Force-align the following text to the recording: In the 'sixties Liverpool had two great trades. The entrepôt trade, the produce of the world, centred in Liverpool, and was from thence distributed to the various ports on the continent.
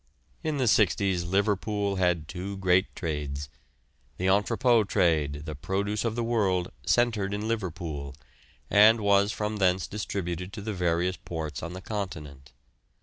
In 0.43 0.57
the 0.57 0.67
'sixties 0.67 1.25
Liverpool 1.25 1.97
had 1.97 2.27
two 2.27 2.57
great 2.57 2.95
trades. 2.95 3.49
The 4.17 4.25
entrepôt 4.25 4.87
trade, 4.87 5.43
the 5.45 5.53
produce 5.53 6.03
of 6.03 6.15
the 6.15 6.23
world, 6.23 6.71
centred 6.83 7.35
in 7.35 7.47
Liverpool, 7.47 8.15
and 8.67 8.99
was 8.99 9.31
from 9.31 9.57
thence 9.57 9.85
distributed 9.85 10.53
to 10.53 10.61
the 10.63 10.73
various 10.73 11.17
ports 11.17 11.61
on 11.61 11.73
the 11.73 11.81
continent. 11.81 12.51